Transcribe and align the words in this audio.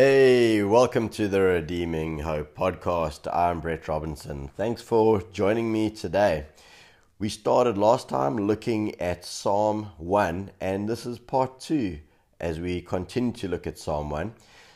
Hey, 0.00 0.62
welcome 0.62 1.08
to 1.08 1.26
the 1.26 1.40
Redeeming 1.40 2.20
Hope 2.20 2.56
podcast. 2.56 3.26
I'm 3.34 3.58
Brett 3.58 3.88
Robinson. 3.88 4.46
Thanks 4.46 4.80
for 4.80 5.24
joining 5.32 5.72
me 5.72 5.90
today. 5.90 6.46
We 7.18 7.28
started 7.28 7.76
last 7.76 8.08
time 8.08 8.36
looking 8.36 8.94
at 9.00 9.24
Psalm 9.24 9.90
1, 9.96 10.52
and 10.60 10.88
this 10.88 11.04
is 11.04 11.18
part 11.18 11.58
2 11.58 11.98
as 12.38 12.60
we 12.60 12.80
continue 12.80 13.32
to 13.32 13.48
look 13.48 13.66
at 13.66 13.76
Psalm 13.76 14.08
1. 14.10 14.34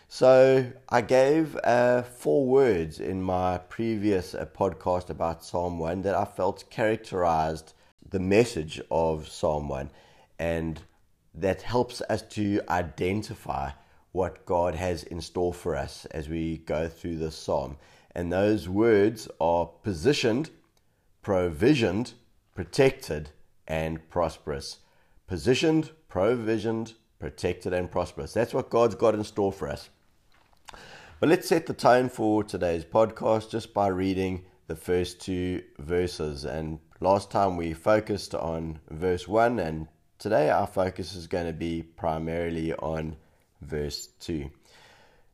So, 0.09 0.73
I 0.89 1.03
gave 1.03 1.57
uh, 1.63 2.03
four 2.03 2.45
words 2.45 2.99
in 2.99 3.23
my 3.23 3.59
previous 3.59 4.35
uh, 4.35 4.47
podcast 4.47 5.09
about 5.09 5.45
Psalm 5.45 5.79
1 5.79 6.03
that 6.03 6.17
I 6.17 6.25
felt 6.25 6.69
characterized 6.69 7.75
the 8.11 8.19
message 8.19 8.81
of 8.91 9.29
Psalm 9.29 9.69
1, 9.69 9.89
and 10.41 10.83
that 11.33 11.63
helps 11.63 12.03
us 12.11 12.23
to 12.23 12.61
identify 12.69 13.71
what 14.13 14.45
God 14.45 14.75
has 14.75 15.03
in 15.03 15.21
store 15.21 15.55
for 15.55 15.75
us 15.75 16.05
as 16.07 16.29
we 16.29 16.59
go 16.59 16.89
through 16.89 17.17
this 17.17 17.37
psalm. 17.37 17.79
And 18.15 18.31
those 18.31 18.69
words 18.69 19.27
are 19.41 19.67
positioned, 19.67 20.51
provisioned, 21.23 22.13
protected, 22.55 23.31
and 23.67 24.09
prosperous. 24.11 24.79
Positioned, 25.27 25.91
provisioned, 26.09 26.93
protected, 27.19 27.73
and 27.73 27.91
prosperous. 27.91 28.35
That's 28.35 28.53
what 28.53 28.69
God's 28.69 28.95
got 28.95 29.15
in 29.15 29.25
store 29.25 29.53
for 29.53 29.69
us. 29.69 29.89
But 31.19 31.29
let's 31.29 31.49
set 31.49 31.67
the 31.67 31.73
tone 31.73 32.09
for 32.11 32.45
today's 32.45 32.85
podcast 32.85 33.51
just 33.51 33.73
by 33.73 33.87
reading 33.87 34.45
the 34.67 34.77
first 34.77 35.21
two 35.21 35.63
verses. 35.79 36.45
And 36.45 36.81
last 37.01 37.31
time 37.31 37.57
we 37.57 37.73
focused 37.73 38.35
on 38.35 38.81
verse 38.91 39.27
1, 39.27 39.59
and 39.59 39.89
today 40.19 40.51
our 40.51 40.67
focus 40.67 41.15
is 41.15 41.27
going 41.27 41.47
to 41.47 41.53
be 41.53 41.83
primarily 41.83 42.75
on 42.75 43.17
verse 43.65 44.09
2. 44.21 44.51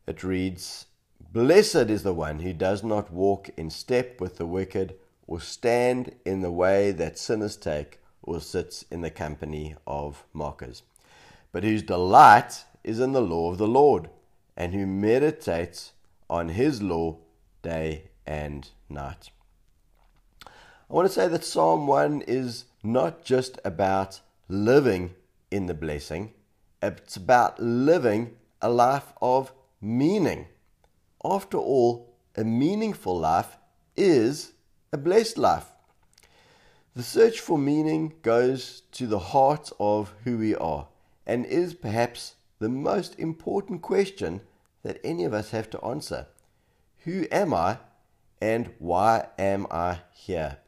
It 0.06 0.22
reads, 0.22 0.86
Blessed 1.32 1.90
is 1.90 2.02
the 2.02 2.14
one 2.14 2.40
who 2.40 2.52
does 2.52 2.82
not 2.82 3.12
walk 3.12 3.50
in 3.56 3.70
step 3.70 4.20
with 4.20 4.38
the 4.38 4.46
wicked, 4.46 4.94
or 5.26 5.40
stand 5.40 6.14
in 6.24 6.40
the 6.40 6.50
way 6.50 6.90
that 6.92 7.18
sinners 7.18 7.56
take, 7.56 8.00
or 8.22 8.40
sits 8.40 8.84
in 8.90 9.02
the 9.02 9.10
company 9.10 9.74
of 9.86 10.24
mockers, 10.32 10.82
but 11.52 11.64
whose 11.64 11.82
delight 11.82 12.64
is 12.82 13.00
in 13.00 13.12
the 13.12 13.20
law 13.20 13.50
of 13.50 13.58
the 13.58 13.68
Lord, 13.68 14.08
and 14.56 14.72
who 14.72 14.86
meditates 14.86 15.92
on 16.30 16.50
his 16.50 16.82
law 16.82 17.18
day 17.62 18.04
and 18.26 18.70
night. 18.88 19.30
I 20.46 20.94
want 20.94 21.06
to 21.06 21.12
say 21.12 21.28
that 21.28 21.44
Psalm 21.44 21.86
1 21.86 22.22
is 22.22 22.64
not 22.82 23.22
just 23.22 23.58
about 23.64 24.20
living 24.48 25.14
in 25.50 25.66
the 25.66 25.74
blessing, 25.74 26.32
it's 26.82 27.16
about 27.16 27.60
living 27.60 28.36
a 28.60 28.68
life 28.68 29.12
of 29.20 29.52
meaning. 29.80 30.46
After 31.24 31.58
all, 31.58 32.14
a 32.36 32.44
meaningful 32.44 33.18
life 33.18 33.56
is 33.96 34.52
a 34.92 34.98
blessed 34.98 35.38
life. 35.38 35.66
The 36.94 37.02
search 37.02 37.40
for 37.40 37.58
meaning 37.58 38.14
goes 38.22 38.82
to 38.92 39.06
the 39.06 39.18
heart 39.18 39.70
of 39.78 40.14
who 40.24 40.38
we 40.38 40.54
are 40.54 40.88
and 41.26 41.46
is 41.46 41.74
perhaps 41.74 42.34
the 42.58 42.68
most 42.68 43.18
important 43.18 43.82
question 43.82 44.40
that 44.82 45.00
any 45.04 45.24
of 45.24 45.34
us 45.34 45.50
have 45.50 45.70
to 45.70 45.84
answer. 45.84 46.26
Who 47.04 47.26
am 47.30 47.54
I 47.54 47.78
and 48.40 48.70
why 48.78 49.28
am 49.38 49.66
I 49.70 50.00
here? 50.12 50.58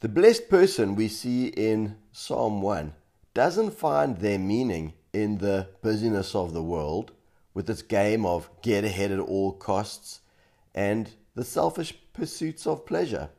The 0.00 0.08
blessed 0.08 0.48
person 0.48 0.96
we 0.96 1.08
see 1.08 1.46
in 1.46 1.96
Psalm 2.12 2.60
1 2.60 2.92
doesn't 3.34 3.70
find 3.72 4.18
their 4.18 4.38
meaning 4.38 4.92
in 5.12 5.38
the 5.38 5.68
busyness 5.82 6.34
of 6.34 6.52
the 6.52 6.62
world 6.62 7.12
with 7.54 7.68
its 7.68 7.82
game 7.82 8.24
of 8.24 8.50
get 8.62 8.84
ahead 8.84 9.12
at 9.12 9.18
all 9.18 9.52
costs 9.52 10.20
and 10.74 11.10
the 11.34 11.44
selfish 11.44 11.94
pursuits 12.12 12.66
of 12.66 12.86
pleasure. 12.86 13.30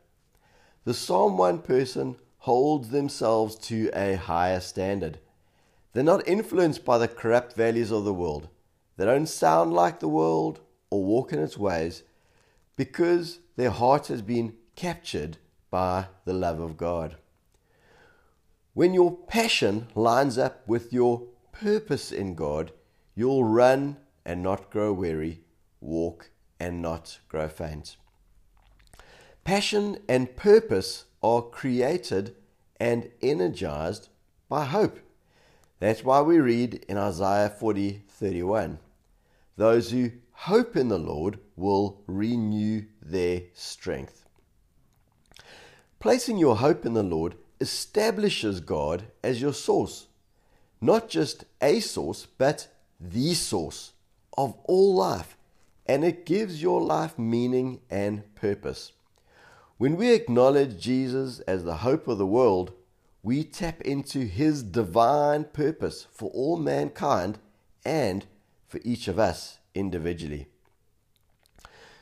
The 0.84 0.94
Psalm 0.94 1.36
1 1.36 1.60
person 1.62 2.16
holds 2.38 2.90
themselves 2.90 3.56
to 3.56 3.90
a 3.94 4.16
higher 4.16 4.60
standard. 4.60 5.18
They're 5.92 6.02
not 6.02 6.26
influenced 6.28 6.84
by 6.84 6.98
the 6.98 7.08
corrupt 7.08 7.54
values 7.54 7.90
of 7.90 8.04
the 8.04 8.12
world. 8.12 8.48
They 8.96 9.04
don't 9.04 9.26
sound 9.26 9.72
like 9.72 10.00
the 10.00 10.08
world 10.08 10.60
or 10.90 11.04
walk 11.04 11.32
in 11.32 11.38
its 11.38 11.56
ways 11.56 12.02
because 12.76 13.38
their 13.56 13.70
heart 13.70 14.08
has 14.08 14.22
been 14.22 14.54
captured 14.76 15.38
by 15.70 16.06
the 16.24 16.32
love 16.32 16.60
of 16.60 16.76
God. 16.76 17.16
When 18.74 18.92
your 18.92 19.16
passion 19.16 19.86
lines 19.94 20.36
up 20.36 20.66
with 20.66 20.92
your 20.92 21.28
purpose 21.52 22.10
in 22.10 22.34
God, 22.34 22.72
you'll 23.14 23.44
run 23.44 23.98
and 24.24 24.42
not 24.42 24.68
grow 24.68 24.92
weary, 24.92 25.44
walk 25.80 26.30
and 26.58 26.82
not 26.82 27.20
grow 27.28 27.46
faint. 27.46 27.96
Passion 29.44 29.98
and 30.08 30.34
purpose 30.34 31.04
are 31.22 31.40
created 31.40 32.34
and 32.80 33.10
energized 33.22 34.08
by 34.48 34.64
hope. 34.64 34.98
That's 35.78 36.02
why 36.02 36.22
we 36.22 36.40
read 36.40 36.84
in 36.88 36.98
Isaiah 36.98 37.50
40 37.50 38.02
31 38.08 38.80
Those 39.56 39.92
who 39.92 40.10
hope 40.32 40.76
in 40.76 40.88
the 40.88 40.98
Lord 40.98 41.38
will 41.54 42.02
renew 42.08 42.86
their 43.00 43.42
strength. 43.52 44.24
Placing 46.00 46.38
your 46.38 46.56
hope 46.56 46.84
in 46.84 46.94
the 46.94 47.04
Lord 47.04 47.36
establishes 47.64 48.60
God 48.60 49.04
as 49.22 49.40
your 49.40 49.54
source. 49.54 50.06
Not 50.82 51.08
just 51.08 51.46
a 51.62 51.80
source, 51.80 52.26
but 52.26 52.68
the 53.00 53.32
source 53.32 53.92
of 54.36 54.54
all 54.64 54.94
life. 54.94 55.38
And 55.86 56.04
it 56.04 56.26
gives 56.26 56.60
your 56.60 56.82
life 56.82 57.18
meaning 57.18 57.80
and 57.88 58.22
purpose. 58.34 58.92
When 59.78 59.96
we 59.96 60.12
acknowledge 60.12 60.78
Jesus 60.78 61.40
as 61.40 61.64
the 61.64 61.76
hope 61.76 62.06
of 62.06 62.18
the 62.18 62.26
world, 62.26 62.72
we 63.22 63.44
tap 63.44 63.80
into 63.80 64.20
his 64.26 64.62
divine 64.62 65.44
purpose 65.44 66.06
for 66.12 66.28
all 66.32 66.58
mankind 66.58 67.38
and 67.82 68.26
for 68.68 68.78
each 68.84 69.08
of 69.08 69.18
us 69.18 69.58
individually. 69.74 70.48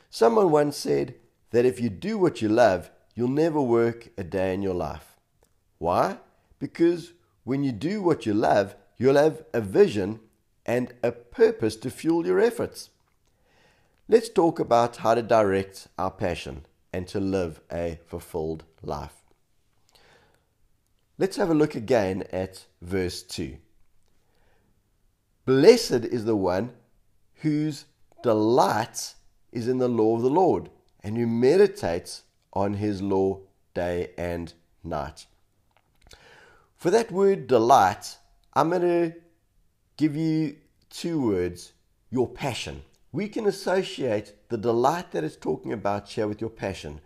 Someone 0.09 0.51
once 0.51 0.75
said 0.75 1.15
that 1.51 1.65
if 1.65 1.79
you 1.79 1.89
do 1.89 2.17
what 2.17 2.41
you 2.41 2.49
love, 2.49 2.91
you'll 3.15 3.29
never 3.29 3.61
work 3.61 4.09
a 4.17 4.25
day 4.25 4.53
in 4.53 4.61
your 4.61 4.73
life. 4.73 5.12
Why? 5.83 6.19
Because 6.59 7.11
when 7.43 7.65
you 7.65 7.73
do 7.73 8.01
what 8.01 8.25
you 8.25 8.33
love, 8.33 8.73
you'll 8.97 9.17
have 9.17 9.43
a 9.53 9.59
vision 9.59 10.21
and 10.65 10.93
a 11.03 11.11
purpose 11.11 11.75
to 11.75 11.89
fuel 11.89 12.25
your 12.25 12.39
efforts. 12.39 12.89
Let's 14.07 14.29
talk 14.29 14.61
about 14.61 14.95
how 14.95 15.13
to 15.13 15.21
direct 15.21 15.89
our 15.97 16.09
passion 16.09 16.65
and 16.93 17.05
to 17.09 17.19
live 17.19 17.59
a 17.69 17.99
fulfilled 18.05 18.63
life. 18.81 19.23
Let's 21.17 21.35
have 21.35 21.49
a 21.49 21.53
look 21.53 21.75
again 21.75 22.23
at 22.31 22.65
verse 22.81 23.21
2. 23.21 23.57
Blessed 25.45 26.05
is 26.05 26.23
the 26.23 26.37
one 26.37 26.71
whose 27.41 27.87
delight 28.23 29.15
is 29.51 29.67
in 29.67 29.79
the 29.79 29.89
law 29.89 30.15
of 30.15 30.21
the 30.21 30.29
Lord 30.29 30.69
and 31.03 31.17
who 31.17 31.27
meditates 31.27 32.23
on 32.53 32.75
his 32.75 33.01
law 33.01 33.41
day 33.73 34.11
and 34.17 34.53
night. 34.81 35.25
For 36.83 36.91
that 36.91 37.13
word 37.13 37.47
delight, 37.47 38.17
I'm 38.53 38.69
going 38.69 38.81
to 38.81 39.13
give 39.95 40.17
you 40.17 40.57
two 40.89 41.21
words 41.21 41.71
your 42.11 42.27
passion. 42.27 42.83
We 43.13 43.29
can 43.29 43.45
associate 43.45 44.33
the 44.49 44.57
delight 44.57 45.13
that 45.13 45.23
it's 45.23 45.37
talking 45.37 45.71
about 45.71 46.09
here 46.09 46.27
with 46.27 46.41
your 46.41 46.49
passion. 46.49 46.99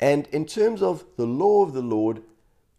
And 0.00 0.26
in 0.28 0.46
terms 0.46 0.80
of 0.80 1.04
the 1.18 1.26
law 1.26 1.62
of 1.62 1.74
the 1.74 1.82
Lord, 1.82 2.22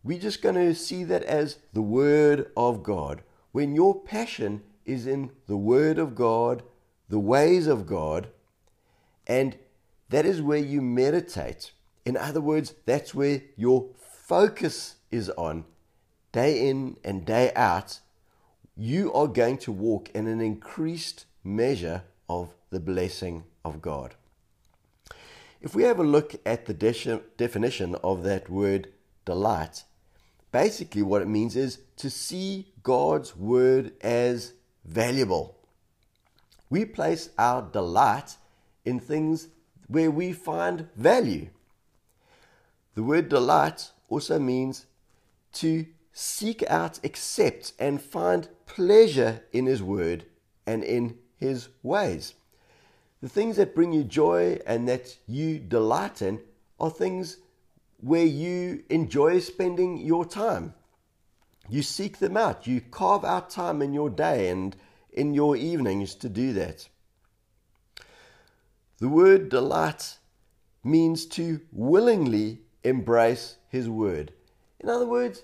we're 0.03 0.18
just 0.18 0.41
going 0.41 0.56
to 0.56 0.73
see 0.73 1.03
that 1.03 1.21
as 1.25 1.59
the 1.73 1.83
Word 1.83 2.47
of 2.57 2.81
God. 2.81 3.21
When 3.51 3.75
your 3.75 4.01
passion 4.01 4.63
is 4.85 5.06
in 5.06 5.29
the 5.45 5.57
Word 5.57 6.00
of 6.00 6.15
God, 6.15 6.63
the 7.07 7.19
ways 7.19 7.68
of 7.68 7.85
God, 7.85 8.29
and 9.27 9.59
that 10.09 10.25
is 10.25 10.41
where 10.41 10.57
you 10.57 10.81
meditate. 10.81 11.71
In 12.03 12.18
other 12.18 12.41
words, 12.41 12.73
that's 12.88 13.13
where 13.13 13.44
your 13.56 13.89
focus 14.25 14.95
is 15.12 15.29
on 15.29 15.65
day 16.33 16.68
in 16.68 16.97
and 17.06 17.25
day 17.25 17.53
out, 17.56 18.01
you 18.75 19.13
are 19.13 19.27
going 19.27 19.57
to 19.59 19.71
walk 19.71 20.09
in 20.13 20.27
an 20.27 20.41
increased 20.41 21.25
measure 21.44 22.03
of 22.27 22.53
the 22.71 22.80
blessing 22.80 23.45
of 23.63 23.81
God. 23.81 24.15
If 25.62 25.75
we 25.75 25.83
have 25.83 26.00
a 26.00 26.03
look 26.03 26.35
at 26.45 26.65
the 26.65 26.74
de- 26.74 27.21
definition 27.38 27.95
of 28.03 28.24
that 28.24 28.50
word 28.50 28.89
delight, 29.24 29.83
basically 30.51 31.03
what 31.03 31.21
it 31.21 31.27
means 31.27 31.56
is 31.56 31.80
to 31.97 32.09
see 32.09 32.74
God's 32.81 33.38
word 33.38 33.94
as 34.01 34.53
valuable. 34.83 35.56
We 36.69 36.83
place 36.83 37.30
our 37.38 37.62
delight 37.62 38.38
in 38.83 39.00
things 39.00 39.47
where 39.88 40.12
we 40.12 40.33
find 40.33 40.89
value. 40.95 41.50
The 42.95 43.03
word 43.03 43.30
delight 43.30 43.91
also 44.09 44.39
means 44.39 44.88
to 45.53 45.85
seek 46.13 46.63
out, 46.69 47.00
accept, 47.04 47.74
and 47.77 48.01
find 48.01 48.48
pleasure 48.65 49.42
in 49.51 49.65
His 49.65 49.83
Word 49.83 50.25
and 50.65 50.83
in 50.83 51.18
his 51.44 51.69
ways. 51.81 52.33
The 53.21 53.30
things 53.30 53.57
that 53.57 53.75
bring 53.75 53.94
you 53.94 54.04
joy 54.04 54.60
and 54.65 54.88
that 54.88 55.18
you 55.27 55.60
delight 55.60 56.21
in 56.21 56.39
are 56.80 56.89
things 56.89 57.38
where 58.00 58.25
you 58.25 58.83
enjoy 58.89 59.39
spending 59.39 59.98
your 59.98 60.25
time. 60.25 60.74
You 61.69 61.81
seek 61.81 62.19
them 62.19 62.36
out. 62.36 62.68
You 62.68 62.81
carve 62.81 63.24
out 63.24 63.50
time 63.50 63.81
in 63.81 63.94
your 63.94 64.09
day 64.09 64.50
and 64.50 64.75
in 65.12 65.33
your 65.33 65.56
evenings 65.56 66.16
to 66.16 66.30
do 66.30 66.54
that. 66.54 66.88
The 69.00 69.09
word 69.09 69.50
delight 69.50 70.18
means 70.83 71.25
to 71.27 71.62
willingly 71.71 72.59
embrace 72.83 73.57
His 73.69 73.89
word. 73.89 74.33
In 74.80 74.89
other 74.89 75.07
words, 75.07 75.42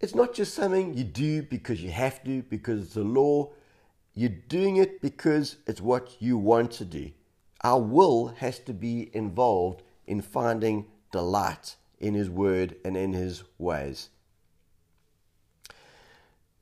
it's 0.00 0.14
not 0.14 0.34
just 0.34 0.54
something 0.54 0.94
you 0.94 1.04
do 1.04 1.42
because 1.42 1.82
you 1.82 1.90
have 1.90 2.22
to, 2.24 2.42
because 2.42 2.82
it's 2.82 2.96
a 2.96 3.02
law. 3.02 3.52
You're 4.14 4.28
doing 4.28 4.76
it 4.76 5.00
because 5.00 5.56
it's 5.66 5.80
what 5.80 6.16
you 6.20 6.36
want 6.36 6.70
to 6.72 6.84
do. 6.84 7.10
Our 7.64 7.80
will 7.80 8.28
has 8.38 8.58
to 8.60 8.74
be 8.74 9.10
involved 9.14 9.82
in 10.06 10.20
finding 10.20 10.86
delight 11.12 11.76
in 11.98 12.14
His 12.14 12.28
Word 12.28 12.76
and 12.84 12.96
in 12.96 13.12
His 13.12 13.42
ways. 13.58 14.10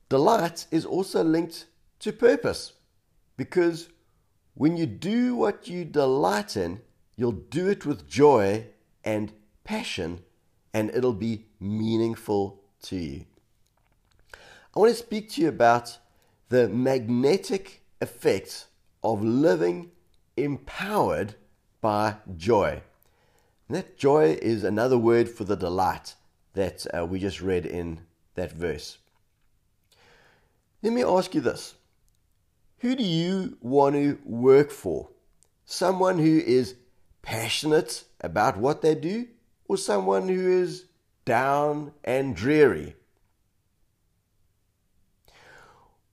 Delight 0.07 0.67
is 0.71 0.85
also 0.85 1.23
linked 1.23 1.65
to 1.99 2.13
purpose 2.13 2.73
because 3.37 3.89
when 4.53 4.77
you 4.77 4.85
do 4.85 5.35
what 5.35 5.67
you 5.67 5.83
delight 5.83 6.55
in, 6.55 6.81
you'll 7.17 7.33
do 7.33 7.67
it 7.67 7.85
with 7.85 8.07
joy 8.07 8.67
and 9.03 9.33
passion, 9.63 10.21
and 10.73 10.89
it'll 10.91 11.13
be 11.13 11.45
meaningful 11.59 12.61
to 12.89 12.95
you. 12.95 13.25
I 14.75 14.79
want 14.79 14.91
to 14.91 14.97
speak 14.97 15.29
to 15.31 15.41
you 15.41 15.47
about 15.49 15.97
the 16.49 16.67
magnetic 16.67 17.81
effect 18.01 18.65
of 19.03 19.23
living 19.23 19.91
empowered 20.37 21.35
by 21.81 22.15
joy. 22.35 22.81
And 23.67 23.77
that 23.77 23.97
joy 23.97 24.37
is 24.41 24.63
another 24.63 24.97
word 24.97 25.29
for 25.29 25.43
the 25.43 25.55
delight 25.55 26.15
that 26.53 26.85
uh, 26.93 27.05
we 27.05 27.19
just 27.19 27.41
read 27.41 27.65
in 27.65 28.01
that 28.35 28.51
verse. 28.51 28.97
Let 30.81 30.93
me 30.93 31.03
ask 31.03 31.33
you 31.33 31.41
this 31.41 31.75
Who 32.79 32.95
do 32.95 33.03
you 33.03 33.57
want 33.61 33.95
to 33.95 34.19
work 34.23 34.71
for? 34.71 35.09
Someone 35.65 36.19
who 36.19 36.37
is 36.39 36.75
passionate 37.21 38.03
about 38.21 38.57
what 38.57 38.81
they 38.81 38.93
do, 38.93 39.27
or 39.67 39.77
someone 39.77 40.27
who 40.27 40.47
is 40.61 40.85
down 41.25 41.91
and 42.03 42.35
dreary? 42.35 42.95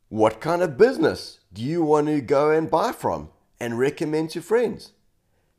What 0.09 0.41
kind 0.41 0.63
of 0.63 0.77
business 0.77 1.39
do 1.53 1.63
you 1.63 1.83
want 1.83 2.07
to 2.09 2.21
go 2.21 2.51
and 2.51 2.71
buy 2.71 2.93
from 2.93 3.31
and 3.61 3.79
recommend 3.79 4.31
to 4.31 4.43
friends? 4.43 4.93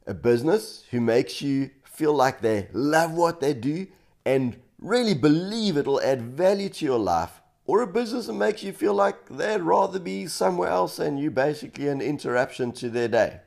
A 0.06 0.14
business 0.14 0.86
who 0.92 1.00
makes 1.00 1.42
you 1.42 1.70
feel 1.84 2.14
like 2.14 2.42
they 2.42 2.68
love 2.74 3.14
what 3.14 3.40
they 3.40 3.54
do 3.54 3.88
and 4.26 4.58
really 4.80 5.14
believe 5.14 5.78
it'll 5.78 6.02
add 6.02 6.22
value 6.22 6.70
to 6.70 6.86
your 6.86 7.00
life, 7.00 7.42
or 7.66 7.82
a 7.82 7.88
business 7.88 8.28
that 8.28 8.34
makes 8.34 8.62
you 8.62 8.74
feel 8.74 8.94
like 8.94 9.30
they'd 9.30 9.62
rather 9.62 10.00
be 10.00 10.28
somewhere 10.28 10.70
else 10.70 11.00
and 11.00 11.20
you 11.20 11.32
basically 11.32 11.88
an 11.88 12.02
interruption 12.02 12.72
to 12.74 12.90
their 12.90 13.08
day. 13.08 13.40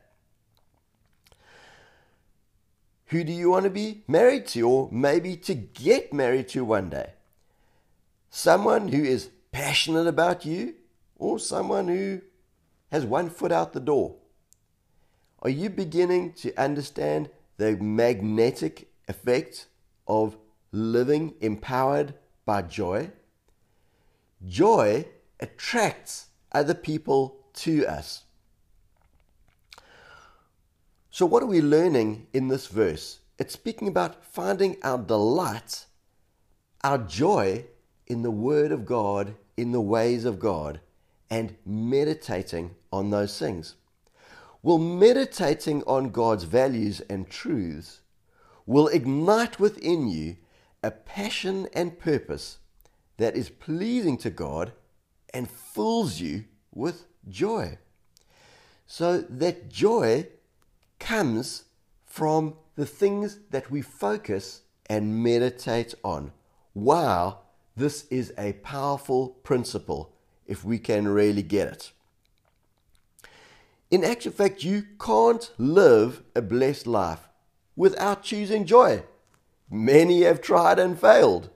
Who 3.07 3.23
do 3.23 3.33
you 3.33 3.51
want 3.51 3.65
to 3.65 3.71
be 3.71 4.03
married 4.09 4.47
to, 4.49 4.63
or 4.63 4.89
maybe 4.91 5.37
to 5.37 5.55
get 5.55 6.13
married 6.13 6.49
to 6.49 6.65
one 6.65 6.91
day? 6.91 7.13
Someone 8.31 8.89
who 8.89 9.03
is 9.03 9.31
passionate 9.53 10.07
about 10.07 10.45
you, 10.45 10.75
or 11.17 11.39
someone 11.39 11.89
who 11.89 12.21
has 12.91 13.07
one 13.07 13.31
foot 13.31 13.53
out 13.53 13.73
the 13.73 13.81
door? 13.81 14.17
Are 15.41 15.51
you 15.51 15.71
beginning 15.71 16.33
to 16.35 16.55
understand 16.61 17.31
the 17.57 17.77
magnetic 17.77 18.91
effect 19.09 19.67
of 20.07 20.37
living 20.73 21.35
empowered 21.41 22.15
by 22.45 22.63
joy? 22.63 23.11
Joy 24.45 25.07
attracts 25.41 26.27
other 26.53 26.75
people 26.75 27.37
to 27.55 27.87
us. 27.87 28.26
So, 31.17 31.25
what 31.25 31.43
are 31.43 31.47
we 31.47 31.63
learning 31.63 32.27
in 32.35 32.49
this 32.49 32.67
verse? 32.67 33.21
It's 33.39 33.55
speaking 33.55 33.89
about 33.89 34.23
finding 34.23 34.77
our 34.83 34.99
delight, 34.99 35.87
our 36.85 36.99
joy 36.99 37.65
in 38.07 38.21
the 38.21 38.31
Word 38.31 38.71
of 38.71 38.85
God, 38.85 39.35
in 39.57 39.73
the 39.73 39.81
ways 39.81 40.27
of 40.27 40.39
God, 40.39 40.79
and 41.31 41.57
meditating 41.65 42.75
on 42.93 43.09
those 43.09 43.39
things. 43.39 43.77
Well, 44.63 44.77
meditating 44.77 45.83
on 45.85 46.11
God's 46.11 46.45
values 46.45 47.01
and 47.09 47.31
truths 47.31 48.03
will 48.67 48.89
ignite 48.89 49.59
within 49.59 50.09
you 50.09 50.37
a 50.83 50.91
passion 50.91 51.67
and 51.73 51.99
purpose 51.99 52.59
that 53.17 53.35
is 53.35 53.49
pleasing 53.49 54.19
to 54.19 54.29
God 54.29 54.73
and 55.33 55.51
fills 55.51 56.21
you 56.21 56.45
with 56.75 57.07
joy. 57.27 57.79
So 58.87 59.23
that 59.23 59.71
joy 59.71 60.27
comes 60.99 61.65
from 62.05 62.55
the 62.77 62.87
things 62.87 63.41
that 63.51 63.71
we 63.71 63.83
focus 63.83 64.63
and 64.89 65.23
meditate 65.23 65.95
on. 66.05 66.33
Wow, 66.75 67.41
this 67.77 68.07
is 68.11 68.33
a 68.39 68.55
powerful 68.55 69.29
principle 69.43 70.13
if 70.47 70.65
we 70.65 70.79
can 70.79 71.09
really 71.09 71.43
get 71.43 71.69
it. 71.69 71.93
In 73.91 74.05
actual 74.05 74.33
fact, 74.33 74.65
you 74.65 74.85
can't 75.01 75.51
live 75.59 76.23
a 76.35 76.43
blessed 76.43 76.87
life 76.87 77.29
without 77.77 78.23
choosing 78.23 78.65
joy. 78.65 79.05
Many 79.71 80.23
have 80.23 80.41
tried 80.41 80.79
and 80.79 80.99
failed. 80.99 81.51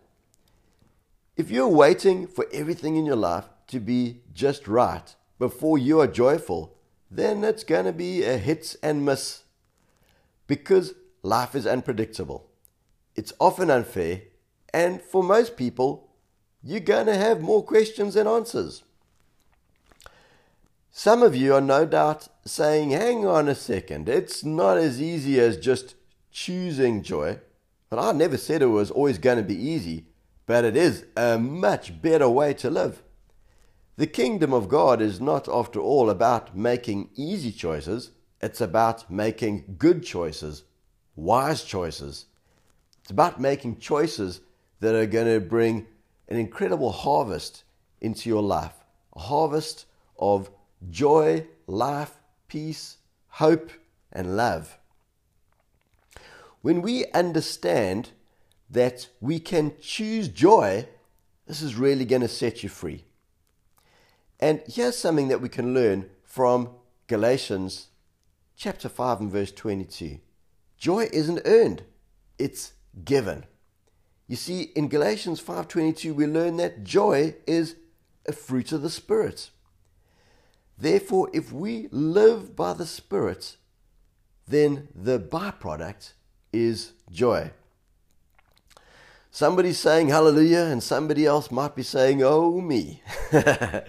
If 1.37 1.51
you're 1.51 1.69
waiting 1.69 2.27
for 2.27 2.47
everything 2.53 2.97
in 2.97 3.07
your 3.07 3.17
life 3.17 3.47
to 3.69 3.81
be 3.81 4.21
just 4.33 4.69
right 4.69 5.15
before 5.39 5.79
you 5.79 6.01
are 6.01 6.07
joyful, 6.07 6.77
then 7.11 7.43
it's 7.43 7.65
going 7.65 7.87
to 7.87 7.93
be 7.93 8.23
a 8.23 8.39
hits 8.39 8.77
and 8.83 9.05
miss 9.05 9.43
because 10.47 10.95
life 11.23 11.55
is 11.55 11.67
unpredictable. 11.67 12.49
It's 13.17 13.33
often 13.41 13.71
unfair, 13.71 14.23
and 14.73 15.03
for 15.03 15.23
most 15.23 15.57
people, 15.57 16.09
you're 16.63 16.81
going 16.81 17.07
to 17.07 17.17
have 17.17 17.41
more 17.41 17.65
questions 17.65 18.15
than 18.15 18.27
answers. 18.27 18.83
Some 20.93 21.23
of 21.23 21.35
you 21.35 21.55
are 21.55 21.61
no 21.61 21.87
doubt 21.87 22.29
saying, 22.45 22.91
hang 22.91 23.27
on 23.27 23.49
a 23.49 23.55
second, 23.55 24.09
it's 24.09 24.45
not 24.45 24.77
as 24.77 25.01
easy 25.01 25.41
as 25.41 25.57
just 25.57 25.95
choosing 26.31 27.03
joy. 27.03 27.39
But 27.89 27.99
I 27.99 28.13
never 28.13 28.37
said 28.37 28.63
it 28.63 28.67
was 28.67 28.91
always 28.91 29.19
going 29.19 29.39
to 29.39 29.43
be 29.43 29.57
easy, 29.57 30.07
but 30.47 30.65
it 30.65 30.77
is 30.77 31.05
a 31.17 31.39
much 31.39 32.01
better 32.01 32.29
way 32.29 32.55
to 32.55 32.71
live. 32.71 33.03
The 34.01 34.07
kingdom 34.07 34.55
of 34.55 34.71
God 34.71 35.03
is 35.03 35.21
not, 35.21 35.47
after 35.47 35.79
all, 35.79 36.09
about 36.09 36.57
making 36.57 37.11
easy 37.17 37.53
choices, 37.53 38.13
it's 38.41 38.63
about 38.63 39.11
making 39.11 39.75
good 39.77 40.03
choices, 40.03 40.65
wise 41.17 41.65
choices. 41.65 42.25
It's 43.03 43.11
about 43.11 43.43
making 43.43 43.77
choices 43.77 44.41
that 44.79 44.95
are 44.95 45.05
going 45.05 45.27
to 45.27 45.47
bring 45.47 45.87
an 46.29 46.39
incredible 46.39 46.93
harvest 46.93 47.65
into 48.01 48.31
your 48.31 48.43
life 48.43 48.73
a 49.17 49.19
harvest 49.19 49.85
of 50.19 50.49
joy, 50.89 51.47
life, 51.67 52.23
peace, 52.49 52.97
hope, 53.29 53.71
and 54.11 54.35
love. 54.35 54.79
When 56.63 56.81
we 56.81 57.05
understand 57.13 58.13
that 58.71 59.09
we 59.21 59.41
can 59.41 59.75
choose 59.79 60.29
joy, 60.29 60.89
this 61.47 61.61
is 61.61 61.75
really 61.75 62.07
going 62.07 62.23
to 62.23 62.29
set 62.29 62.63
you 62.63 62.71
free. 62.71 63.05
And 64.41 64.63
here's 64.67 64.97
something 64.97 65.29
that 65.29 65.43
we 65.43 65.51
can 65.51 65.75
learn 65.75 66.09
from 66.25 66.71
Galatians 67.07 67.89
chapter 68.57 68.89
5 68.89 69.21
and 69.21 69.31
verse 69.31 69.53
22. 69.53 70.19
Joy 70.79 71.09
isn't 71.13 71.43
earned, 71.45 71.83
it's 72.39 72.73
given. 73.05 73.45
You 74.27 74.37
see, 74.37 74.63
in 74.77 74.89
Galatians 74.89 75.41
5:22 75.41 76.15
we 76.15 76.27
learn 76.27 76.57
that 76.57 76.85
joy 76.85 77.35
is 77.47 77.75
a 78.27 78.33
fruit 78.33 78.73
of 78.73 78.81
the 78.81 78.89
spirit. 78.89 79.51
Therefore, 80.79 81.29
if 81.35 81.53
we 81.53 81.89
live 81.91 82.57
by 82.57 82.73
the 82.73 82.87
spirit, 82.87 83.57
then 84.47 84.89
the 84.95 85.19
byproduct 85.19 86.13
is 86.53 86.93
joy. 87.11 87.51
Somebody's 89.31 89.79
saying 89.79 90.09
hallelujah, 90.09 90.65
and 90.65 90.83
somebody 90.83 91.27
else 91.27 91.51
might 91.51 91.75
be 91.75 91.83
saying, 91.83 92.23
oh 92.23 92.61
me. 92.61 93.03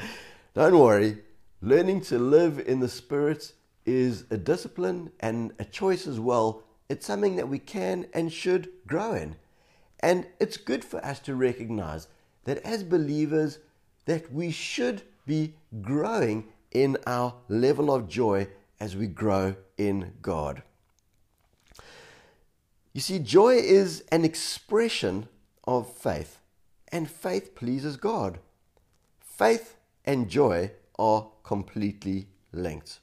Don't 0.53 0.77
worry, 0.77 1.17
learning 1.61 2.01
to 2.01 2.19
live 2.19 2.59
in 2.59 2.81
the 2.81 2.89
Spirit 2.89 3.53
is 3.85 4.25
a 4.29 4.37
discipline 4.37 5.09
and 5.21 5.53
a 5.59 5.63
choice 5.63 6.05
as 6.07 6.19
well. 6.19 6.63
It's 6.89 7.05
something 7.05 7.37
that 7.37 7.47
we 7.47 7.57
can 7.57 8.07
and 8.13 8.31
should 8.33 8.69
grow 8.85 9.13
in. 9.13 9.37
And 10.01 10.27
it's 10.41 10.57
good 10.57 10.83
for 10.83 11.03
us 11.05 11.19
to 11.21 11.35
recognize 11.35 12.09
that 12.43 12.57
as 12.65 12.83
believers 12.83 13.59
that 14.05 14.33
we 14.33 14.51
should 14.51 15.03
be 15.25 15.53
growing 15.81 16.47
in 16.71 16.97
our 17.07 17.33
level 17.47 17.93
of 17.93 18.09
joy 18.09 18.47
as 18.77 18.97
we 18.97 19.07
grow 19.07 19.55
in 19.77 20.11
God. 20.21 20.63
You 22.91 22.99
see, 22.99 23.19
joy 23.19 23.55
is 23.55 24.03
an 24.11 24.25
expression 24.25 25.29
of 25.63 25.89
faith, 25.95 26.39
and 26.89 27.09
faith 27.09 27.55
pleases 27.55 27.95
God. 27.95 28.39
Faith 29.21 29.77
and 30.05 30.29
joy 30.29 30.71
are 30.97 31.27
completely 31.43 32.27
linked. 32.51 32.99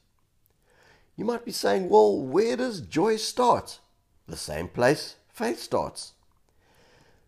You 1.16 1.24
might 1.24 1.44
be 1.44 1.52
saying, 1.52 1.88
well, 1.88 2.20
where 2.20 2.56
does 2.56 2.80
joy 2.80 3.16
start? 3.16 3.80
The 4.26 4.36
same 4.36 4.68
place 4.68 5.16
faith 5.32 5.60
starts. 5.60 6.12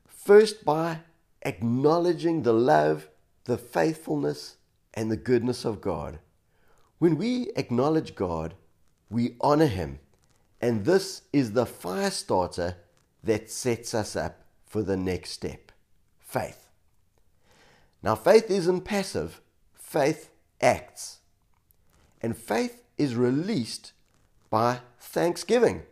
First, 0.07 0.65
by 0.65 1.01
acknowledging 1.43 2.43
the 2.43 2.53
love, 2.53 3.09
the 3.45 3.57
faithfulness, 3.57 4.57
and 4.95 5.11
the 5.11 5.17
goodness 5.17 5.65
of 5.65 5.81
God. 5.81 6.19
When 6.99 7.17
we 7.17 7.51
acknowledge 7.57 8.15
God, 8.15 8.55
we 9.09 9.37
honor 9.41 9.67
Him, 9.67 10.01
and 10.61 10.85
this 10.85 11.23
is 11.33 11.53
the 11.53 11.67
fire 11.67 12.11
starter 12.11 12.77
that 13.25 13.51
sets 13.51 13.95
us 13.95 14.17
up 14.17 14.45
for 14.67 14.83
the 14.83 14.97
next 14.97 15.31
step 15.31 15.73
faith. 16.19 16.69
Now, 18.03 18.15
faith 18.15 18.51
isn't 18.51 18.83
passive, 18.83 19.41
faith 19.91 20.31
acts. 20.61 21.19
And 22.23 22.37
faith 22.37 22.85
is 22.97 23.17
released 23.17 23.93
by 24.49 24.79
thanksgiving. 25.01 25.83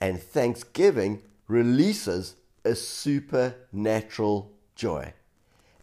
And 0.00 0.20
thanksgiving 0.20 1.22
releases 1.46 2.34
a 2.64 2.74
supernatural 2.74 4.50
joy. 4.74 5.12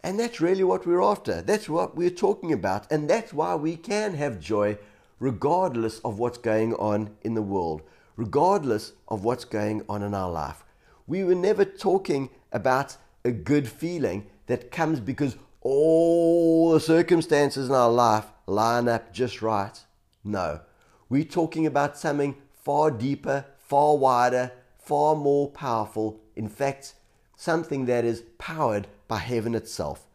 And 0.04 0.20
that's 0.20 0.42
really 0.42 0.62
what 0.62 0.86
we're 0.86 1.02
after. 1.02 1.40
That's 1.40 1.70
what 1.70 1.96
we're 1.96 2.10
talking 2.10 2.52
about. 2.52 2.92
And 2.92 3.08
that's 3.08 3.32
why 3.32 3.54
we 3.54 3.76
can 3.76 4.12
have 4.12 4.38
joy 4.38 4.76
regardless 5.18 6.00
of 6.00 6.18
what's 6.18 6.38
going 6.38 6.74
on 6.74 7.16
in 7.22 7.32
the 7.32 7.40
world, 7.40 7.80
regardless 8.16 8.92
of 9.08 9.24
what's 9.24 9.46
going 9.46 9.86
on 9.88 10.02
in 10.02 10.12
our 10.12 10.30
life. 10.30 10.64
We 11.06 11.24
were 11.24 11.34
never 11.34 11.64
talking 11.64 12.28
about 12.52 12.98
a 13.24 13.30
good 13.30 13.68
feeling 13.68 14.26
that 14.48 14.70
comes 14.70 15.00
because 15.00 15.36
all 15.62 16.72
the 16.72 16.80
circumstances 16.80 17.68
in 17.68 17.74
our 17.74 17.90
life 17.90 18.26
line 18.46 18.88
up 18.88 19.12
just 19.12 19.42
right. 19.42 19.78
No, 20.24 20.60
we're 21.08 21.24
talking 21.24 21.66
about 21.66 21.96
something 21.96 22.36
far 22.52 22.90
deeper, 22.90 23.46
far 23.58 23.96
wider, 23.96 24.52
far 24.78 25.14
more 25.16 25.50
powerful. 25.50 26.20
In 26.36 26.48
fact, 26.48 26.94
something 27.36 27.86
that 27.86 28.04
is 28.04 28.22
powered 28.38 28.86
by 29.08 29.18
heaven 29.18 29.54
itself. 29.54 30.06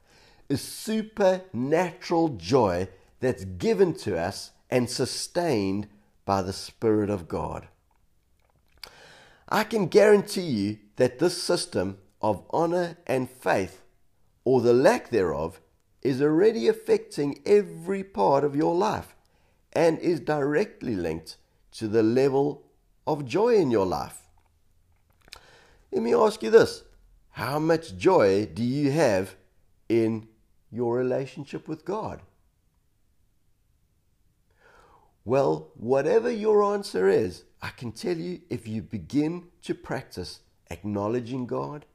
A 0.50 0.58
supernatural 0.58 2.30
joy 2.30 2.88
that's 3.20 3.44
given 3.44 3.94
to 3.94 4.18
us 4.18 4.52
and 4.70 4.90
sustained 4.90 5.88
by 6.26 6.42
the 6.42 6.54
Spirit 6.54 7.10
of 7.10 7.28
God. 7.28 7.68
I 9.50 9.64
can 9.64 9.88
guarantee 9.88 10.42
you 10.42 10.78
that 10.98 11.20
this 11.20 11.42
system 11.42 11.98
of 12.22 12.44
honor 12.50 12.98
and 13.06 13.30
faith, 13.30 13.82
or 14.48 14.62
the 14.62 14.72
lack 14.72 15.10
thereof, 15.10 15.60
is 16.02 16.22
already 16.22 16.70
affecting 16.70 17.42
every 17.46 18.02
part 18.02 18.46
of 18.46 18.56
your 18.56 18.74
life 18.74 19.14
and 19.74 20.00
is 20.00 20.22
directly 20.22 20.96
linked 20.96 21.36
to 21.70 21.86
the 21.86 22.02
level 22.02 22.64
of 23.06 23.26
joy 23.26 23.54
in 23.56 23.70
your 23.70 23.86
life. 23.86 24.22
Let 25.92 26.02
me 26.02 26.14
ask 26.14 26.42
you 26.42 26.50
this 26.50 26.84
How 27.32 27.60
much 27.60 27.98
joy 27.98 28.46
do 28.46 28.64
you 28.64 28.90
have 28.92 29.36
in 29.90 30.30
your 30.72 30.96
relationship 30.96 31.68
with 31.68 31.84
God? 31.84 32.22
Well, 35.26 35.72
whatever 35.76 36.32
your 36.32 36.64
answer 36.64 37.10
is, 37.10 37.44
I 37.62 37.72
can 37.72 37.92
tell 37.92 38.16
you 38.16 38.40
if 38.50 38.66
you 38.66 38.82
begin 38.82 39.50
to 39.64 39.76
practice 39.76 40.40
acknowledging 40.72 41.48
God, 41.48 41.86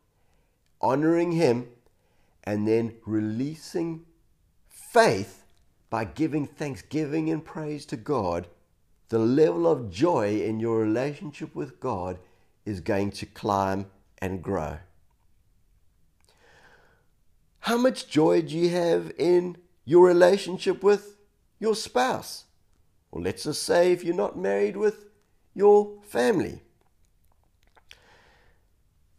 honoring 0.83 1.33
Him, 1.33 1.69
and 2.45 2.67
then 2.67 2.95
releasing 3.07 4.05
faith 4.69 5.45
by 5.91 6.05
giving 6.05 6.47
thanksgiving 6.47 7.31
and 7.31 7.45
praise 7.45 7.85
to 7.87 7.97
God, 7.97 8.49
the 9.09 9.19
level 9.19 9.67
of 9.67 9.91
joy 9.91 10.41
in 10.41 10.59
your 10.59 10.79
relationship 10.79 11.55
with 11.55 11.79
God 11.81 12.19
is 12.65 12.81
going 12.81 13.11
to 13.13 13.27
climb 13.27 13.87
and 14.19 14.43
grow. 14.43 14.79
How 17.61 17.77
much 17.77 18.09
joy 18.09 18.43
do 18.43 18.57
you 18.57 18.71
have 18.71 19.13
in 19.19 19.57
your 19.85 20.07
relationship 20.07 20.83
with 20.83 21.17
your 21.61 21.77
spouse? 21.77 22.45
Or 23.11 23.21
let's 23.21 23.45
just 23.45 23.63
say 23.63 23.93
if 23.93 24.03
you're 24.03 24.15
not 24.15 24.39
married 24.39 24.77
with 24.77 25.11
your 25.55 26.01
family. 26.03 26.63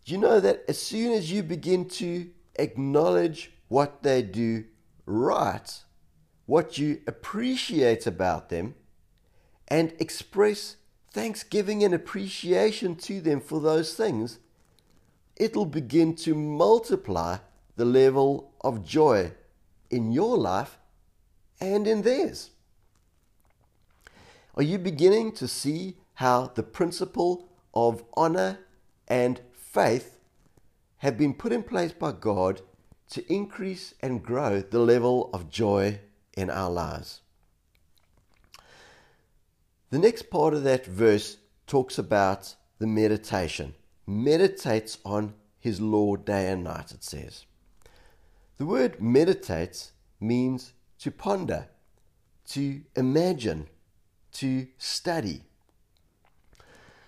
Do 0.05 0.11
you 0.11 0.17
know 0.17 0.39
that 0.39 0.63
as 0.67 0.81
soon 0.81 1.13
as 1.13 1.31
you 1.31 1.43
begin 1.43 1.87
to 1.89 2.29
acknowledge 2.55 3.51
what 3.67 4.03
they 4.03 4.21
do 4.21 4.65
right, 5.05 5.83
what 6.45 6.77
you 6.77 7.01
appreciate 7.07 8.05
about 8.05 8.49
them, 8.49 8.75
and 9.67 9.93
express 9.99 10.77
thanksgiving 11.11 11.83
and 11.83 11.93
appreciation 11.93 12.95
to 12.95 13.21
them 13.21 13.39
for 13.39 13.59
those 13.59 13.93
things, 13.93 14.39
it'll 15.35 15.65
begin 15.65 16.15
to 16.15 16.33
multiply 16.35 17.37
the 17.75 17.85
level 17.85 18.53
of 18.61 18.85
joy 18.85 19.31
in 19.89 20.11
your 20.11 20.37
life 20.37 20.77
and 21.59 21.87
in 21.87 22.01
theirs. 22.01 22.51
Are 24.55 24.63
you 24.63 24.77
beginning 24.77 25.31
to 25.33 25.47
see 25.47 25.97
how 26.15 26.51
the 26.53 26.63
principle 26.63 27.49
of 27.73 28.03
honor 28.15 28.59
and 29.07 29.41
faith 29.51 30.12
have 31.03 31.17
been 31.17 31.33
put 31.33 31.51
in 31.51 31.61
place 31.61 31.91
by 31.91 32.13
God 32.13 32.61
to 33.09 33.29
increase 33.31 33.93
and 33.99 34.23
grow 34.23 34.61
the 34.61 34.79
level 34.79 35.29
of 35.33 35.49
joy 35.49 35.99
in 36.37 36.49
our 36.49 36.71
lives? 36.71 37.19
The 39.89 39.99
next 39.99 40.29
part 40.29 40.53
of 40.53 40.63
that 40.63 40.85
verse 40.85 41.39
talks 41.67 41.97
about 41.97 42.55
the 42.79 42.87
meditation. 42.87 43.73
Meditates 44.07 44.97
on 45.03 45.33
his 45.59 45.81
law 45.81 46.15
day 46.15 46.49
and 46.49 46.63
night, 46.63 46.93
it 46.93 47.03
says. 47.03 47.45
The 48.55 48.65
word 48.65 49.01
meditates 49.01 49.91
means 50.21 50.71
to 50.99 51.11
ponder, 51.11 51.67
to 52.51 52.79
imagine, 52.95 53.67
to 54.35 54.67
study. 54.77 55.41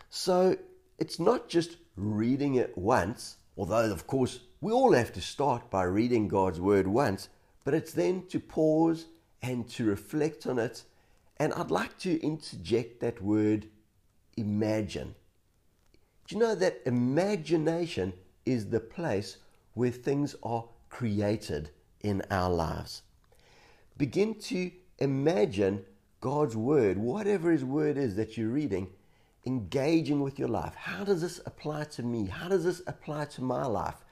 So 0.10 0.58
it's 1.00 1.18
not 1.18 1.48
just 1.48 1.78
reading 1.96 2.56
it 2.56 2.78
once, 2.78 3.38
although, 3.58 3.92
of 3.92 4.08
course, 4.08 4.40
we 4.62 4.72
all 4.72 4.94
have 4.94 5.14
to 5.14 5.22
start 5.22 5.70
by 5.70 5.84
reading 5.84 6.28
God's 6.28 6.60
Word 6.60 6.88
once, 6.88 7.30
but 7.64 7.74
it's 7.74 7.92
then 7.92 8.26
to 8.28 8.40
pause 8.40 9.06
and 9.42 9.68
to 9.70 9.86
reflect 9.86 10.48
on 10.48 10.60
it. 10.60 10.84
And 11.38 11.54
I'd 11.54 11.72
like 11.72 11.98
to 12.00 12.22
interject 12.22 13.00
that 13.02 13.22
word 13.22 13.68
imagine. 14.38 15.16
Do 16.28 16.36
you 16.36 16.42
know 16.42 16.56
that 16.56 16.82
imagination 16.86 18.14
is 18.46 18.70
the 18.70 18.80
place 18.80 19.38
where 19.74 19.92
things 19.92 20.36
are 20.44 20.66
created 20.90 21.70
in 22.02 22.24
our 22.32 22.50
lives? 22.50 23.04
Begin 23.98 24.36
to 24.36 24.72
imagine 25.00 25.86
God's 26.22 26.56
word, 26.56 26.98
whatever 26.98 27.52
His 27.52 27.64
word 27.64 27.98
is 27.98 28.16
that 28.16 28.38
you're 28.38 28.50
reading, 28.50 28.88
engaging 29.46 30.22
with 30.22 30.40
your 30.40 30.48
life. 30.48 30.76
How 30.76 31.04
does 31.04 31.22
this 31.22 31.40
apply 31.46 31.86
to 31.86 32.04
me? 32.04 32.28
How 32.28 32.48
does 32.50 32.64
this 32.64 32.82
apply 32.88 33.26
to 33.26 33.44
my 33.44 33.66
life? 33.66 34.04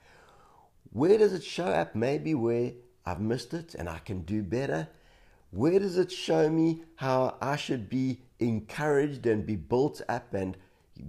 Where 0.92 1.18
does 1.18 1.34
it 1.34 1.44
show 1.44 1.66
up? 1.66 1.96
Maybe 1.96 2.36
where 2.36 2.74
I've 3.06 3.20
missed 3.20 3.54
it 3.54 3.75
and 3.75 3.90
I 3.90 4.00
can 4.00 4.22
do 4.22 4.44
better. 4.44 4.88
Where 5.52 5.80
does 5.80 5.98
it 5.98 6.12
show 6.12 6.50
me 6.50 6.84
how 6.96 7.36
I 7.42 7.56
should 7.56 7.90
be 7.90 8.22
encouraged 8.40 9.25
and 9.25 9.46
be 9.46 9.56
built 9.56 10.02
up 10.08 10.34
and 10.34 10.58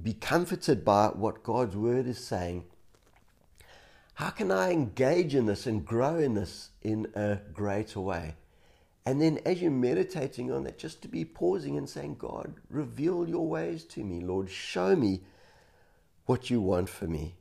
be 0.02 0.14
comforted 0.14 0.84
by 0.84 1.08
what 1.08 1.42
God's 1.42 1.76
word 1.76 2.06
is 2.06 2.18
saying? 2.18 2.64
How 4.14 4.30
can 4.30 4.50
I 4.50 4.70
engage 4.70 5.34
in 5.34 5.46
this 5.46 5.66
and 5.66 5.84
grow 5.84 6.18
in 6.18 6.34
this 6.34 6.70
in 6.82 7.08
a 7.14 7.38
greater 7.52 8.00
way? 8.00 8.36
And 9.06 9.20
then 9.20 9.38
as 9.44 9.60
you're 9.60 9.70
meditating 9.70 10.50
on 10.50 10.64
that, 10.64 10.78
just 10.78 11.02
to 11.02 11.08
be 11.08 11.24
pausing 11.24 11.76
and 11.76 11.88
saying, 11.88 12.16
God, 12.18 12.54
reveal 12.70 13.28
your 13.28 13.46
ways 13.46 13.84
to 13.84 14.02
me, 14.02 14.20
Lord. 14.20 14.50
Show 14.50 14.96
me 14.96 15.20
what 16.24 16.48
you 16.48 16.60
want 16.60 16.88
for 16.88 17.06
me. 17.06 17.34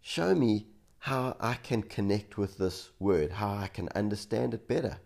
Show 0.00 0.34
me 0.34 0.66
how 0.98 1.36
I 1.40 1.54
can 1.54 1.82
connect 1.82 2.38
with 2.38 2.58
this 2.58 2.90
word, 3.00 3.32
how 3.32 3.54
I 3.54 3.66
can 3.66 3.88
understand 3.94 4.54
it 4.54 4.68
better. 4.68 4.98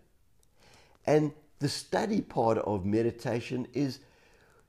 And 1.07 1.33
the 1.59 1.69
study 1.69 2.21
part 2.21 2.57
of 2.59 2.85
meditation 2.85 3.67
is 3.73 3.99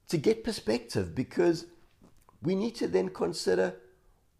to 0.08 0.16
get 0.16 0.44
perspective 0.44 1.14
because 1.14 1.66
we 2.42 2.54
need 2.54 2.76
to 2.76 2.86
then 2.86 3.08
consider 3.08 3.74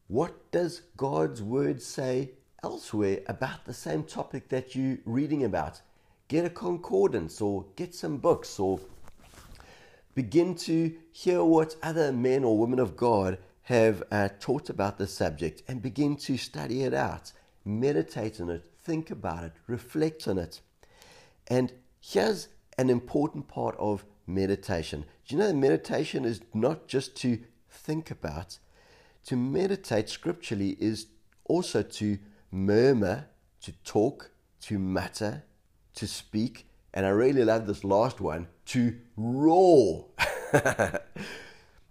what 0.08 0.50
does 0.52 0.82
God's 0.96 1.42
word 1.42 1.82
say 1.82 2.30
elsewhere 2.62 3.20
about 3.26 3.64
the 3.64 3.74
same 3.74 4.04
topic 4.04 4.48
that 4.48 4.74
you're 4.74 4.98
reading 5.04 5.44
about? 5.44 5.80
Get 6.28 6.44
a 6.44 6.50
concordance 6.50 7.40
or 7.40 7.64
get 7.76 7.94
some 7.94 8.18
books 8.18 8.58
or 8.58 8.80
begin 10.14 10.54
to 10.54 10.94
hear 11.12 11.44
what 11.44 11.76
other 11.82 12.12
men 12.12 12.42
or 12.42 12.58
women 12.58 12.78
of 12.78 12.96
God 12.96 13.38
have 13.62 14.02
uh, 14.10 14.28
taught 14.40 14.70
about 14.70 14.98
the 14.98 15.06
subject 15.06 15.62
and 15.68 15.82
begin 15.82 16.16
to 16.16 16.36
study 16.36 16.82
it 16.82 16.94
out, 16.94 17.32
meditate 17.64 18.40
on 18.40 18.48
it, 18.48 18.64
think 18.82 19.10
about 19.10 19.44
it, 19.44 19.52
reflect 19.66 20.26
on 20.28 20.38
it. 20.38 20.60
And 21.48 21.72
here's 22.00 22.48
an 22.78 22.90
important 22.90 23.48
part 23.48 23.76
of 23.78 24.04
meditation. 24.26 25.04
Do 25.26 25.34
you 25.34 25.40
know 25.40 25.52
meditation 25.52 26.24
is 26.24 26.40
not 26.54 26.88
just 26.88 27.16
to 27.16 27.38
think 27.68 28.10
about? 28.10 28.58
To 29.26 29.36
meditate 29.36 30.08
scripturally 30.08 30.76
is 30.80 31.06
also 31.44 31.82
to 31.82 32.18
murmur, 32.50 33.26
to 33.62 33.72
talk, 33.84 34.30
to 34.62 34.78
mutter, 34.78 35.42
to 35.96 36.06
speak, 36.06 36.66
and 36.94 37.04
I 37.04 37.10
really 37.10 37.44
love 37.44 37.66
this 37.66 37.84
last 37.84 38.20
one, 38.20 38.46
to 38.66 38.96
roar. 39.16 40.06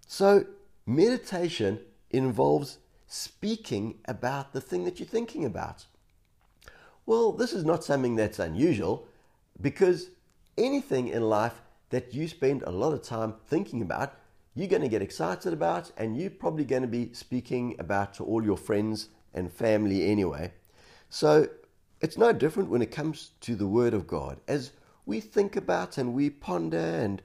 so, 0.06 0.46
meditation 0.86 1.80
involves 2.10 2.78
speaking 3.06 3.98
about 4.06 4.52
the 4.52 4.60
thing 4.60 4.84
that 4.84 4.98
you're 4.98 5.06
thinking 5.06 5.44
about. 5.44 5.84
Well, 7.04 7.32
this 7.32 7.52
is 7.52 7.64
not 7.64 7.84
something 7.84 8.16
that's 8.16 8.38
unusual 8.38 9.06
because 9.60 10.10
anything 10.58 11.08
in 11.08 11.22
life 11.22 11.62
that 11.90 12.12
you 12.14 12.26
spend 12.26 12.62
a 12.62 12.70
lot 12.70 12.92
of 12.92 13.02
time 13.02 13.34
thinking 13.46 13.80
about, 13.80 14.14
you're 14.54 14.68
going 14.68 14.82
to 14.82 14.88
get 14.88 15.02
excited 15.02 15.52
about, 15.52 15.92
and 15.96 16.16
you're 16.16 16.30
probably 16.30 16.64
going 16.64 16.82
to 16.82 16.88
be 16.88 17.12
speaking 17.12 17.76
about 17.78 18.14
to 18.14 18.24
all 18.24 18.42
your 18.42 18.56
friends 18.56 19.10
and 19.34 19.52
family 19.52 20.10
anyway. 20.10 20.52
So 21.10 21.48
it's 22.00 22.18
no 22.18 22.32
different 22.32 22.70
when 22.70 22.82
it 22.82 22.90
comes 22.90 23.30
to 23.42 23.54
the 23.54 23.66
Word 23.66 23.94
of 23.94 24.06
God. 24.06 24.38
As 24.46 24.72
we 25.06 25.20
think 25.20 25.56
about 25.56 25.98
and 25.98 26.12
we 26.12 26.30
ponder 26.30 26.78
and 26.78 27.22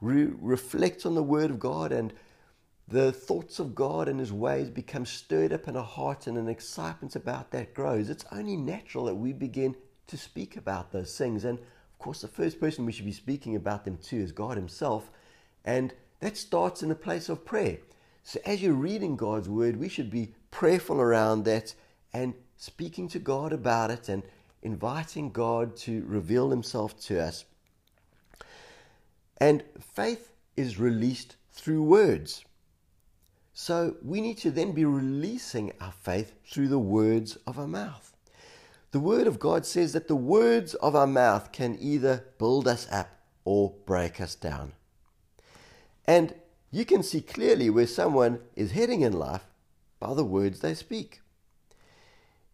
re- 0.00 0.30
reflect 0.40 1.04
on 1.04 1.14
the 1.14 1.22
Word 1.22 1.50
of 1.50 1.58
God, 1.58 1.90
and 1.92 2.12
the 2.86 3.12
thoughts 3.12 3.58
of 3.58 3.74
God 3.74 4.08
and 4.08 4.20
His 4.20 4.32
ways 4.32 4.70
become 4.70 5.06
stirred 5.06 5.52
up 5.52 5.66
in 5.66 5.76
our 5.76 5.84
heart, 5.84 6.26
and 6.26 6.38
an 6.38 6.48
excitement 6.48 7.16
about 7.16 7.50
that 7.50 7.74
grows, 7.74 8.10
it's 8.10 8.26
only 8.30 8.56
natural 8.56 9.06
that 9.06 9.14
we 9.14 9.32
begin 9.32 9.74
to 10.06 10.16
speak 10.16 10.56
about 10.56 10.92
those 10.92 11.16
things. 11.16 11.44
And 11.44 11.58
of 11.58 11.98
course, 11.98 12.20
the 12.20 12.28
first 12.28 12.60
person 12.60 12.84
we 12.84 12.92
should 12.92 13.06
be 13.06 13.12
speaking 13.12 13.56
about 13.56 13.84
them 13.84 13.96
to 13.96 14.16
is 14.16 14.32
God 14.32 14.56
Himself. 14.56 15.10
And 15.64 15.94
that 16.20 16.36
starts 16.36 16.82
in 16.82 16.90
a 16.90 16.96
place 16.96 17.28
of 17.28 17.44
prayer. 17.44 17.78
So 18.22 18.38
as 18.46 18.62
you're 18.62 18.74
reading 18.74 19.16
God's 19.16 19.48
Word, 19.48 19.76
we 19.76 19.88
should 19.88 20.10
be 20.10 20.34
prayerful 20.50 21.00
around 21.00 21.44
that 21.44 21.74
and 22.12 22.34
speaking 22.56 23.08
to 23.08 23.18
God 23.18 23.52
about 23.52 23.90
it 23.90 24.08
and 24.08 24.22
inviting 24.62 25.30
God 25.30 25.76
to 25.78 26.04
reveal 26.06 26.50
Himself 26.50 26.98
to 27.06 27.20
us. 27.20 27.44
And 29.38 29.62
faith 29.80 30.30
is 30.56 30.78
released 30.78 31.36
through 31.52 31.82
words. 31.82 32.44
So 33.52 33.96
we 34.02 34.20
need 34.20 34.38
to 34.38 34.50
then 34.50 34.72
be 34.72 34.84
releasing 34.84 35.72
our 35.80 35.92
faith 35.92 36.34
through 36.44 36.68
the 36.68 36.78
words 36.78 37.36
of 37.46 37.58
our 37.58 37.66
mouth. 37.66 38.12
The 38.90 39.00
Word 39.00 39.26
of 39.26 39.38
God 39.38 39.66
says 39.66 39.92
that 39.92 40.08
the 40.08 40.16
words 40.16 40.74
of 40.74 40.94
our 40.94 41.06
mouth 41.06 41.52
can 41.52 41.76
either 41.80 42.24
build 42.38 42.66
us 42.68 42.88
up 42.90 43.08
or 43.44 43.74
break 43.86 44.20
us 44.20 44.34
down. 44.34 44.72
And 46.06 46.34
you 46.70 46.84
can 46.84 47.02
see 47.02 47.20
clearly 47.20 47.70
where 47.70 47.86
someone 47.86 48.40
is 48.56 48.72
heading 48.72 49.02
in 49.02 49.12
life 49.12 49.44
by 50.00 50.14
the 50.14 50.24
words 50.24 50.60
they 50.60 50.74
speak. 50.74 51.20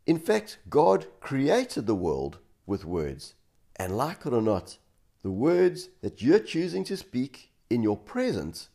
In 0.06 0.18
fact, 0.18 0.58
God 0.68 1.06
created 1.20 1.86
the 1.86 1.94
world 1.94 2.38
with 2.66 2.84
words, 2.84 3.34
and 3.76 3.96
like 3.96 4.26
it 4.26 4.32
or 4.32 4.42
not, 4.42 4.78
the 5.22 5.30
words 5.30 5.88
that 6.00 6.22
you're 6.22 6.38
choosing 6.38 6.84
to 6.84 6.96
speak 6.96 7.50
in 7.68 7.82
your 7.82 7.96
present 7.96 8.68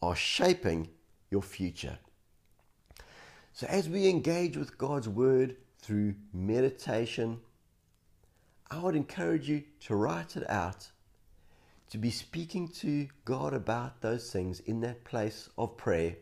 are 0.00 0.16
shaping 0.16 0.88
your 1.30 1.42
future. 1.42 1.98
So, 3.52 3.66
as 3.68 3.88
we 3.88 4.08
engage 4.08 4.56
with 4.56 4.78
God's 4.78 5.08
Word, 5.08 5.56
through 5.82 6.14
meditation, 6.32 7.40
I 8.70 8.78
would 8.78 8.94
encourage 8.94 9.48
you 9.48 9.64
to 9.80 9.96
write 9.96 10.36
it 10.36 10.48
out, 10.48 10.90
to 11.90 11.98
be 11.98 12.10
speaking 12.10 12.68
to 12.68 13.08
God 13.24 13.52
about 13.52 14.00
those 14.00 14.30
things 14.30 14.60
in 14.60 14.80
that 14.80 15.04
place 15.04 15.50
of 15.58 15.76
prayer. 15.76 16.16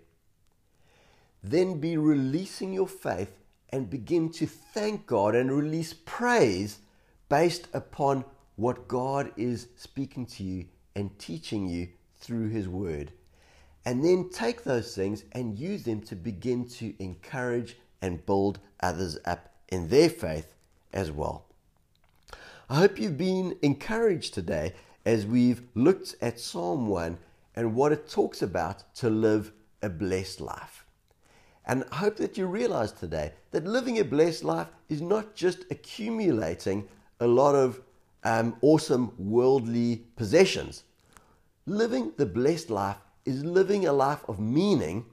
Then 1.45 1.79
be 1.79 1.97
releasing 1.97 2.73
your 2.73 2.89
faith 2.89 3.40
and 3.71 3.89
begin 3.89 4.31
to 4.33 4.47
thank 4.47 5.07
God 5.07 5.35
and 5.35 5.51
release 5.51 5.95
praise 6.05 6.79
based 7.29 7.69
upon 7.73 8.25
what 8.57 8.89
God 8.89 9.33
is 9.37 9.69
speaking 9.77 10.27
to 10.27 10.45
you 10.45 10.67
and 10.95 11.17
teaching 11.19 11.69
you 11.69 11.89
through 12.19 12.49
His 12.49 12.69
Word. 12.69 13.13
And 13.85 14.05
then 14.05 14.29
take 14.31 14.65
those 14.65 14.95
things 14.95 15.25
and 15.33 15.59
use 15.59 15.85
them 15.85 16.03
to 16.03 16.15
begin 16.15 16.69
to 16.69 16.95
encourage 17.03 17.77
and 18.03 18.25
build 18.27 18.59
others 18.81 19.19
up 19.25 19.55
in 19.69 19.89
their 19.89 20.11
faith 20.11 20.55
as 20.93 21.11
well. 21.11 21.47
I 22.69 22.77
hope 22.77 22.99
you've 22.99 23.19
been 23.19 23.57
encouraged 23.63 24.35
today 24.35 24.75
as 25.05 25.27
we've 25.27 25.63
looked 25.75 26.15
at 26.21 26.39
Psalm 26.39 26.89
1 26.89 27.19
and 27.57 27.75
what 27.75 27.93
it 27.93 28.09
talks 28.09 28.43
about 28.43 28.95
to 28.97 29.11
live 29.11 29.53
a 29.83 29.89
blessed 29.89 30.41
life. 30.41 30.80
And 31.67 31.85
I 31.93 31.97
hope 31.97 32.17
that 32.17 32.37
you 32.39 32.47
realize 32.47 32.93
today 32.93 33.33
that 33.51 33.67
living 33.67 33.99
a 33.99 34.05
blessed 34.05 34.45
life 34.45 34.69
is 34.89 35.01
not 35.01 35.35
just 35.35 35.65
accumulating 35.71 36.89
a 37.21 37.27
lot 37.27 37.55
of 37.55 37.81
um, 38.25 38.57
awesome 38.63 39.13
worldly 39.19 40.05
possessions. 40.17 40.85
Living 41.67 42.13
the 42.17 42.27
blessed 42.27 42.71
life 42.71 42.97
is 43.25 43.45
living 43.45 43.87
a 43.87 43.93
life 43.93 44.25
of 44.29 44.41
meaning, 44.41 45.05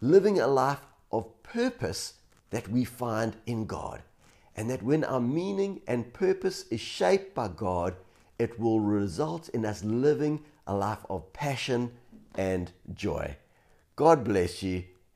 living 0.00 0.38
a 0.38 0.46
life 0.46 0.80
of 1.10 1.42
purpose 1.42 2.14
that 2.50 2.68
we 2.68 2.84
find 2.84 3.36
in 3.46 3.66
God. 3.66 4.02
And 4.56 4.68
that 4.70 4.82
when 4.82 5.04
our 5.04 5.20
meaning 5.20 5.80
and 5.86 6.12
purpose 6.12 6.66
is 6.70 6.80
shaped 6.80 7.34
by 7.34 7.48
God, 7.48 7.94
it 8.38 8.58
will 8.58 8.80
result 8.80 9.48
in 9.50 9.64
us 9.64 9.82
living 9.84 10.44
a 10.66 10.74
life 10.74 11.04
of 11.08 11.32
passion 11.32 11.92
and 12.34 12.70
joy. 12.94 13.36
God 13.96 14.24
bless 14.24 14.62
you. 14.62 14.84